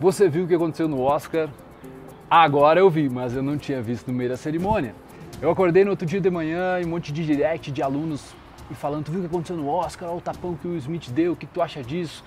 [0.00, 1.48] Você viu o que aconteceu no Oscar?
[2.30, 4.94] Agora eu vi, mas eu não tinha visto no meio da cerimônia.
[5.42, 8.32] Eu acordei no outro dia de manhã e um monte de direct de alunos
[8.70, 10.08] e falando, tu viu o que aconteceu no Oscar?
[10.08, 12.22] Olha o tapão que o Smith deu, o que tu acha disso?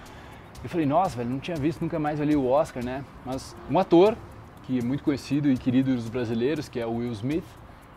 [0.62, 3.06] Eu falei, nossa, velho, não tinha visto, nunca mais ali o Oscar, né?
[3.26, 4.18] Mas um ator
[4.64, 7.46] que é muito conhecido e querido dos brasileiros, que é o Will Smith,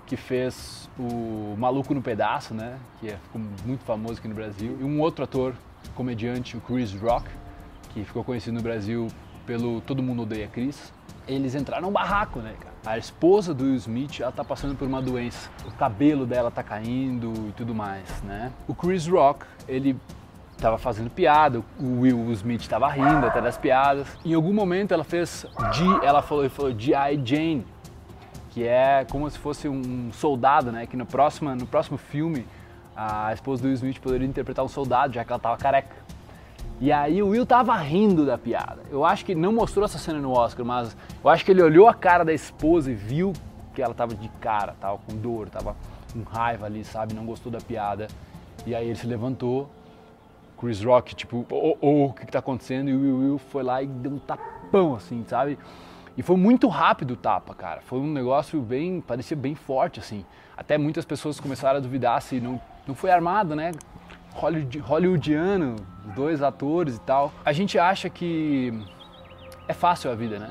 [0.07, 2.79] que fez o Maluco no Pedaço, né?
[3.01, 4.79] Que é, ficou muito famoso aqui no Brasil.
[4.81, 5.53] E um outro ator,
[5.97, 7.27] comediante, o Chris Rock,
[7.93, 9.09] que ficou conhecido no Brasil
[9.47, 10.93] pelo Todo Mundo Odeia Chris.
[11.27, 12.75] Eles entraram num barraco, né, cara?
[12.85, 15.49] A esposa do Will Smith, ela tá passando por uma doença.
[15.67, 18.53] O cabelo dela tá caindo e tudo mais, né?
[18.69, 19.97] O Chris Rock, ele
[20.59, 24.07] tava fazendo piada, o Will Smith estava rindo até das piadas.
[24.25, 27.21] Em algum momento ela fez G, ela falou, falou G.I.
[27.25, 27.67] Jane,
[28.51, 30.87] que é como se fosse um soldado, né?
[30.87, 32.47] Que no próximo, no próximo filme
[32.97, 35.97] a esposa do Will Smith poderia interpretar um soldado, já que ela tava careca.
[36.81, 38.83] E aí o Will tava rindo da piada.
[38.91, 41.89] Eu acho que não mostrou essa cena no Oscar, mas eu acho que ele olhou
[41.89, 43.33] a cara da esposa e viu
[43.75, 45.77] que ela tava de cara, tava com dor, tava
[46.13, 47.15] com raiva ali, sabe?
[47.15, 48.09] Não gostou da piada.
[48.67, 49.69] E aí ele se levantou,
[50.59, 52.89] Chris Rock, tipo, oh, oh, o que, que tá acontecendo?
[52.89, 55.59] E o Will, Will foi lá e deu um tapão, assim, sabe?
[56.17, 57.81] E foi muito rápido o tapa, cara.
[57.83, 60.25] Foi um negócio bem, parecia bem forte, assim.
[60.57, 63.73] Até muitas pessoas começaram a duvidar se não, não foi armado, né?
[64.35, 65.77] Hollywood, hollywoodiano,
[66.15, 67.33] dois atores e tal.
[67.45, 68.73] A gente acha que
[69.67, 70.51] é fácil a vida, né?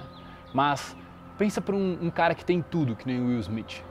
[0.53, 0.95] Mas
[1.37, 3.83] pensa para um, um, cara que tem tudo, que nem o Will Smith.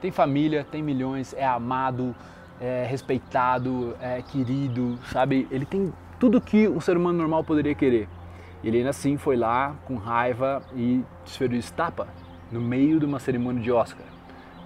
[0.00, 2.14] Tem família, tem milhões, é amado,
[2.60, 5.46] é respeitado, é querido, sabe?
[5.50, 8.08] Ele tem tudo que um ser humano normal poderia querer.
[8.62, 12.08] Ele ainda assim foi lá com raiva e desferiu estapa
[12.50, 14.06] no meio de uma cerimônia de Oscar,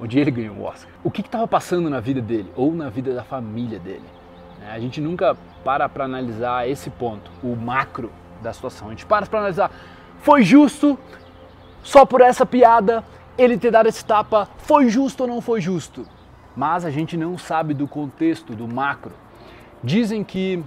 [0.01, 0.93] onde ele ganhou o Oscar.
[1.03, 4.18] O que estava passando na vida dele ou na vida da família dele?
[4.61, 4.71] Né?
[4.71, 8.11] A gente nunca para para analisar esse ponto, o macro
[8.43, 8.89] da situação.
[8.89, 9.71] A gente para para analisar,
[10.21, 10.99] foi justo
[11.83, 13.05] só por essa piada
[13.37, 14.49] ele ter dado esse tapa?
[14.59, 16.07] Foi justo ou não foi justo?
[16.57, 19.13] Mas a gente não sabe do contexto, do macro.
[19.83, 20.63] Dizem que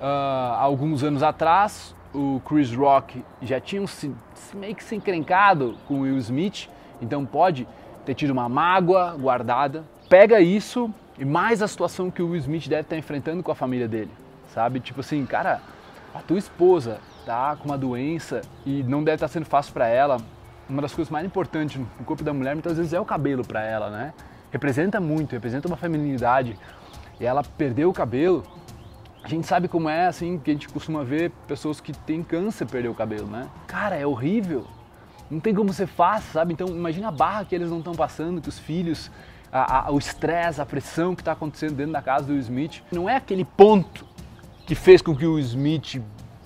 [0.00, 4.14] uh, alguns anos atrás o Chris Rock já tinha se,
[4.54, 6.68] meio que se encrencado com o Will Smith,
[7.00, 7.66] então pode
[8.04, 9.84] ter tido uma mágoa guardada.
[10.08, 13.54] Pega isso e mais a situação que o Will Smith deve estar enfrentando com a
[13.54, 14.10] família dele,
[14.52, 14.80] sabe?
[14.80, 15.60] Tipo assim, cara,
[16.14, 20.18] a tua esposa tá com uma doença e não deve estar sendo fácil para ela.
[20.68, 23.62] Uma das coisas mais importantes no corpo da mulher muitas vezes é o cabelo para
[23.62, 24.14] ela, né?
[24.50, 26.58] Representa muito, representa uma feminilidade.
[27.20, 28.42] E ela perdeu o cabelo.
[29.22, 32.66] A gente sabe como é, assim, que a gente costuma ver pessoas que têm câncer
[32.66, 33.48] perder o cabelo, né?
[33.66, 34.66] Cara, é horrível.
[35.30, 36.52] Não tem como ser fácil, sabe?
[36.52, 39.10] Então imagina a barra que eles não estão passando, que os filhos
[39.52, 42.82] a, a, o estresse, a pressão que está acontecendo dentro da casa do Smith.
[42.90, 44.06] Não é aquele ponto
[44.66, 46.02] que fez com que o Smith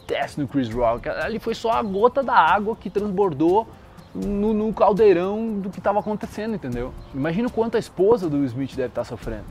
[0.09, 1.09] desce no Chris Rock.
[1.09, 3.69] Ali foi só a gota da água que transbordou
[4.13, 6.93] no, no caldeirão do que estava acontecendo, entendeu?
[7.15, 9.45] Imagina o quanto a esposa do Smith deve estar tá sofrendo.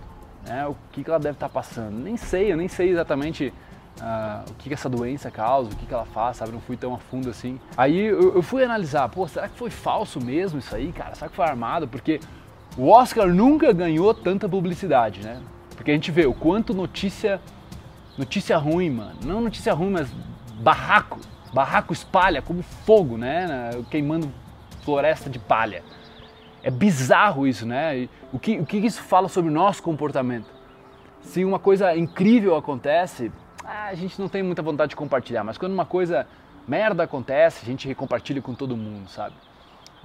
[0.46, 0.68] Né?
[0.68, 1.96] O que, que ela deve estar tá passando.
[1.96, 3.54] Nem sei, eu nem sei exatamente
[4.00, 6.52] uh, o que, que essa doença causa, o que, que ela faz, sabe?
[6.52, 7.60] Não fui tão a fundo assim.
[7.78, 11.16] Aí eu, eu fui analisar, pô, será que foi falso mesmo isso aí, cara?
[11.16, 11.88] Será que foi armado?
[11.88, 12.20] Porque
[12.78, 15.42] o Oscar nunca ganhou tanta publicidade, né?
[15.76, 17.42] Porque a gente vê o quanto notícia
[18.18, 19.16] notícia ruim, mano.
[19.24, 20.10] Não notícia ruim, mas
[20.60, 21.20] barraco.
[21.54, 23.72] Barraco espalha como fogo, né?
[23.90, 24.32] Queimando
[24.84, 25.84] floresta de palha.
[26.64, 28.10] É bizarro isso, né?
[28.34, 30.50] O que, o que isso fala sobre o nosso comportamento?
[31.22, 33.32] Se uma coisa incrível acontece,
[33.64, 36.28] a gente não tem muita vontade de compartilhar, mas quando uma coisa
[36.68, 39.36] merda acontece, a gente compartilha com todo mundo, sabe?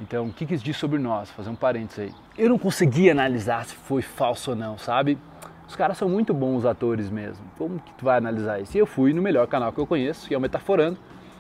[0.01, 1.31] Então, o que, que isso diz sobre nós?
[1.31, 2.15] Fazer um parênteses aí.
[2.39, 5.19] Eu não consegui analisar se foi falso ou não, sabe?
[5.69, 7.45] Os caras são muito bons atores mesmo.
[7.57, 8.77] Como que tu vai analisar isso?
[8.77, 10.99] E eu fui no melhor canal que eu conheço, que é o Metaforando,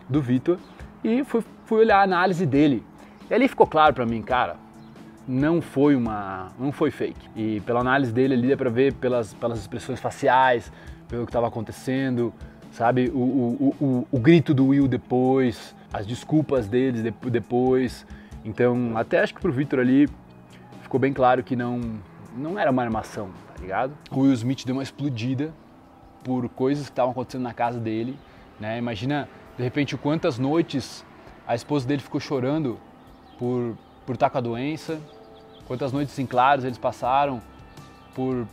[0.08, 0.58] do Vitor,
[1.02, 2.84] e fui, fui olhar a análise dele.
[3.30, 4.56] E ali ficou claro para mim, cara,
[5.26, 7.28] não foi uma, não foi fake.
[7.34, 10.70] E pela análise dele ali dá para ver pelas, pelas expressões faciais,
[11.08, 12.32] pelo que estava acontecendo,
[12.72, 13.10] sabe?
[13.14, 18.06] O, o, o, o, grito do Will depois, as desculpas deles depois,
[18.44, 20.08] então, até acho que pro Victor ali
[20.82, 21.80] ficou bem claro que não,
[22.36, 23.92] não era uma armação, tá ligado?
[24.10, 25.52] O Will Smith deu uma explodida
[26.24, 28.16] por coisas que estavam acontecendo na casa dele,
[28.58, 28.78] né?
[28.78, 31.04] Imagina, de repente, quantas noites
[31.46, 32.78] a esposa dele ficou chorando
[33.38, 33.76] por,
[34.06, 35.00] por estar com a doença,
[35.66, 37.40] quantas noites em claros eles passaram
[38.14, 38.46] por,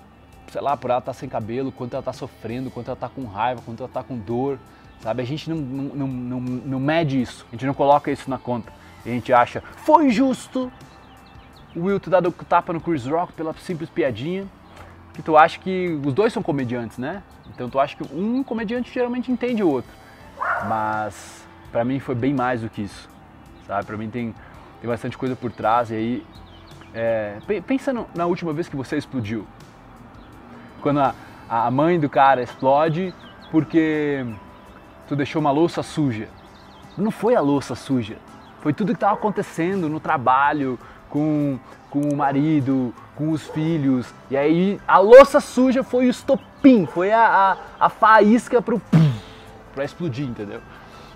[0.51, 3.25] sei lá, por ela estar sem cabelo, quanto ela está sofrendo, quanto ela está com
[3.25, 4.59] raiva, quanto ela está com dor,
[5.01, 5.21] sabe?
[5.21, 8.71] A gente não, não, não, não mede isso, a gente não coloca isso na conta.
[9.07, 10.69] E a gente acha, foi justo
[11.73, 14.45] o Will ter dado tapa no Chris Rock pela simples piadinha.
[15.13, 17.23] Que tu acha que os dois são comediantes, né?
[17.47, 19.89] Então tu acha que um comediante geralmente entende o outro.
[20.67, 23.09] Mas para mim foi bem mais do que isso,
[23.65, 23.85] sabe?
[23.85, 24.35] Para mim tem,
[24.81, 26.25] tem bastante coisa por trás e aí
[26.93, 29.47] é, pensa no, na última vez que você explodiu,
[30.81, 31.15] quando a,
[31.49, 33.13] a mãe do cara explode
[33.51, 34.25] porque
[35.07, 36.27] tu deixou uma louça suja.
[36.97, 38.17] Não foi a louça suja,
[38.67, 40.77] foi tudo que estava acontecendo no trabalho,
[41.09, 41.57] com,
[41.89, 44.13] com o marido, com os filhos.
[44.29, 48.81] E aí a louça suja foi o estopim, foi a, a, a faísca pro
[49.73, 50.59] para explodir, entendeu?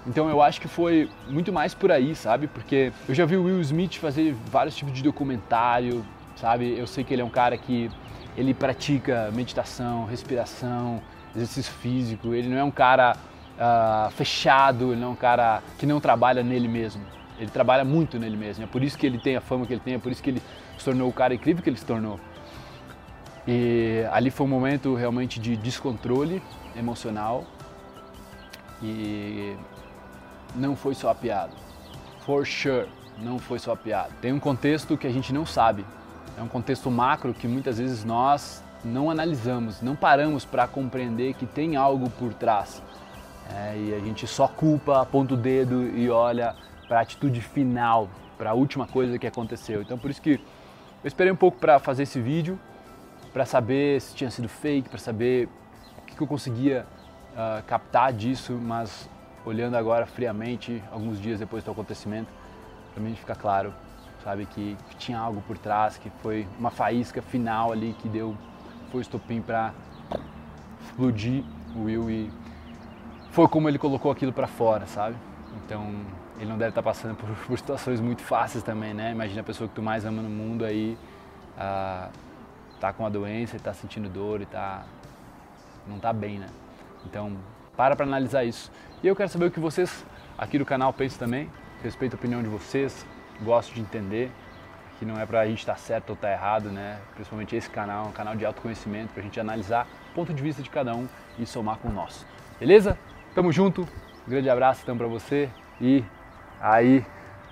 [0.07, 2.47] Então eu acho que foi muito mais por aí, sabe?
[2.47, 6.05] Porque eu já vi o Will Smith fazer vários tipos de documentário,
[6.37, 6.79] sabe?
[6.79, 7.91] Eu sei que ele é um cara que
[8.37, 11.01] ele pratica meditação, respiração,
[11.35, 12.33] exercício físico.
[12.33, 13.17] Ele não é um cara
[13.57, 17.19] uh, fechado, ele não é um cara que não trabalha nele mesmo.
[17.41, 18.63] Ele trabalha muito nele mesmo.
[18.63, 20.29] É por isso que ele tem a fama que ele tem, é por isso que
[20.29, 20.43] ele
[20.77, 22.19] se tornou o cara incrível que ele se tornou.
[23.47, 26.39] E ali foi um momento realmente de descontrole
[26.75, 27.43] emocional
[28.83, 29.55] e
[30.55, 31.53] não foi só a piada.
[32.27, 34.11] For sure, não foi só a piada.
[34.21, 35.83] Tem um contexto que a gente não sabe.
[36.37, 41.47] É um contexto macro que muitas vezes nós não analisamos, não paramos para compreender que
[41.47, 42.83] tem algo por trás.
[43.49, 46.55] É, e a gente só culpa, aponta o dedo e olha
[46.91, 49.81] para a atitude final, para a última coisa que aconteceu.
[49.81, 52.59] Então por isso que eu esperei um pouco para fazer esse vídeo,
[53.31, 55.47] para saber se tinha sido fake, para saber
[55.97, 56.85] o que, que eu conseguia
[57.31, 59.09] uh, captar disso, mas
[59.45, 62.27] olhando agora friamente, alguns dias depois do acontecimento,
[62.93, 63.73] para mim fica claro,
[64.21, 68.35] sabe, que, que, tinha algo por trás, que foi uma faísca final ali que deu,
[68.91, 69.73] foi o estopim para
[70.83, 72.29] explodir o Will e
[73.31, 75.15] foi como ele colocou aquilo para fora, sabe?
[75.57, 75.93] Então
[76.37, 79.11] ele não deve estar tá passando por, por, situações muito fáceis também, né?
[79.11, 80.97] Imagina a pessoa que tu mais ama no mundo aí
[81.57, 82.09] ah,
[82.79, 84.83] tá com a doença e tá sentindo dor e tá
[85.87, 86.47] não tá bem, né?
[87.05, 87.37] Então
[87.75, 88.71] para para analisar isso.
[89.03, 90.05] E eu quero saber o que vocês
[90.37, 91.49] aqui do canal pensam também.
[91.83, 93.05] Respeito a opinião de vocês,
[93.43, 94.31] gosto de entender
[95.01, 96.99] que não é para a gente estar tá certo ou estar tá errado, né?
[97.15, 100.61] Principalmente esse canal, um canal de autoconhecimento, para a gente analisar o ponto de vista
[100.61, 101.07] de cada um
[101.39, 102.23] e somar com o nosso.
[102.59, 102.95] Beleza?
[103.33, 103.87] Tamo junto,
[104.27, 106.03] um grande abraço então para você e
[106.59, 107.05] aí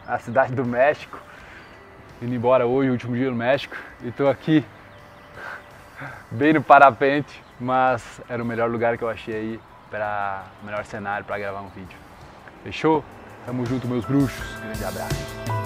[0.07, 1.19] a cidade do México,
[2.21, 4.65] indo embora hoje, último dia no México, e estou aqui
[6.31, 11.25] bem no parapente, mas era o melhor lugar que eu achei aí para melhor cenário
[11.25, 11.97] para gravar um vídeo.
[12.63, 13.03] Fechou?
[13.45, 14.59] Tamo junto, meus bruxos.
[14.59, 15.58] Grande abraço.